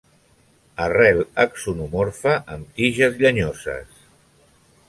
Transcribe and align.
Arrel 0.85 1.19
axonomorfa 1.43 2.35
amb 2.57 2.75
tiges 2.81 3.23
llenyoses. 3.23 4.05